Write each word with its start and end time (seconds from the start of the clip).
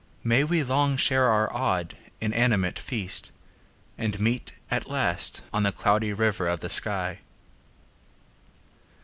May 0.23 0.43
we 0.43 0.63
long 0.63 0.97
share 0.97 1.29
our 1.29 1.53
odd, 1.55 1.95
inanimate 2.19 2.79
feast, 2.79 3.31
And 3.99 4.19
meet 4.19 4.51
at 4.71 4.89
last 4.89 5.43
on 5.53 5.61
the 5.61 5.71
Cloudy 5.71 6.11
River 6.11 6.47
of 6.47 6.61
the 6.61 6.71
sky. 6.71 7.19